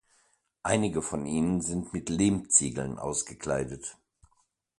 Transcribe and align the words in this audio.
Einige 0.63 1.03
von 1.03 1.27
ihnen 1.27 1.61
sind 1.61 1.93
mit 1.93 2.09
Lehmziegeln 2.09 2.97
ausgekleidet. 2.97 3.97